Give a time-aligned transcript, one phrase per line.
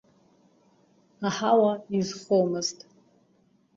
[1.27, 2.77] Аҳауа изхомызт.